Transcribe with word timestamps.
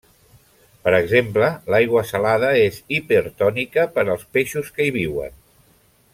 Per 0.85 0.93
exemple, 0.99 1.49
l'aigua 1.73 2.03
salada 2.13 2.49
és 2.63 2.79
hipertònica 2.97 3.85
per 3.99 4.07
als 4.15 4.25
peixos 4.39 4.73
que 4.79 4.89
hi 4.89 4.97
viuen. 4.97 5.39